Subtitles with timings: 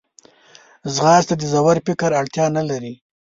[0.93, 2.93] ځغاسته د ژور فکر اړتیا نه لري